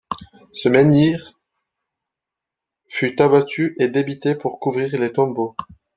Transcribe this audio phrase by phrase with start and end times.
[0.51, 1.39] Ce menhir
[2.87, 5.55] fut abattu et débité pour couvrir les tombeaux.